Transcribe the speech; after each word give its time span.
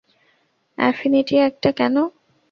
Affinity 0.77 1.35
একটা 1.39 1.69
কেন? 1.71 1.95